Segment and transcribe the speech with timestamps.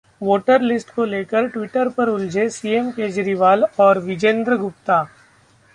[0.21, 5.03] voter list को लेकर Twitter पर उलझे सीएम केजरीवाल और विजेंद्र गुप्ता